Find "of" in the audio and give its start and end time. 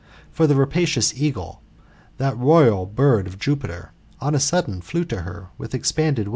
3.27-3.37